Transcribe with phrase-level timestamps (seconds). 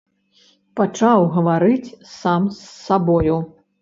[0.79, 3.37] Пачаў гаварыць сам з сабою.